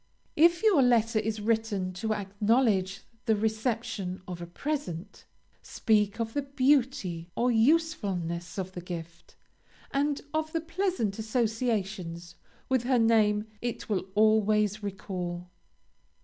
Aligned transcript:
If 0.35 0.63
your 0.63 0.81
letter 0.81 1.19
is 1.19 1.39
written 1.39 1.93
to 1.93 2.15
acknowledge 2.15 3.01
the 3.27 3.35
reception 3.35 4.19
of 4.27 4.41
a 4.41 4.47
present, 4.47 5.25
speak 5.61 6.19
of 6.19 6.33
the 6.33 6.41
beauty 6.41 7.29
or 7.35 7.51
usefulness 7.51 8.57
of 8.57 8.71
the 8.71 8.81
gift, 8.81 9.35
and 9.91 10.19
of 10.33 10.53
the 10.53 10.61
pleasant 10.61 11.19
associations 11.19 12.33
with 12.67 12.81
her 12.81 12.97
name 12.97 13.45
it 13.61 13.89
will 13.89 14.07
always 14.15 14.81
recall. 14.81 15.51